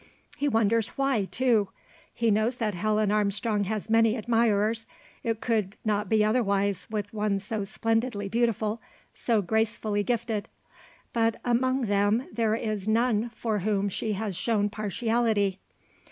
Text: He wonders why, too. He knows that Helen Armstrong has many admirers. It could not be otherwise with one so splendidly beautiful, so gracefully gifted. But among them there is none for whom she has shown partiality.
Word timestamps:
He 0.35 0.47
wonders 0.47 0.89
why, 0.97 1.25
too. 1.25 1.69
He 2.11 2.31
knows 2.31 2.55
that 2.55 2.73
Helen 2.73 3.11
Armstrong 3.11 3.65
has 3.65 3.87
many 3.87 4.15
admirers. 4.15 4.87
It 5.23 5.41
could 5.41 5.75
not 5.85 6.09
be 6.09 6.25
otherwise 6.25 6.87
with 6.89 7.13
one 7.13 7.37
so 7.37 7.63
splendidly 7.65 8.27
beautiful, 8.27 8.81
so 9.13 9.43
gracefully 9.43 10.01
gifted. 10.01 10.49
But 11.13 11.39
among 11.45 11.81
them 11.81 12.27
there 12.33 12.55
is 12.55 12.87
none 12.87 13.29
for 13.29 13.59
whom 13.59 13.89
she 13.89 14.13
has 14.13 14.35
shown 14.35 14.69
partiality. 14.71 15.59